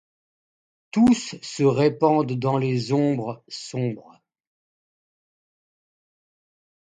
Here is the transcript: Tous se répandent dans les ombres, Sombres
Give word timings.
Tous 0.89 1.35
se 1.43 1.61
répandent 1.63 2.31
dans 2.39 2.57
les 2.57 2.91
ombres, 2.91 3.43
Sombres 3.47 4.19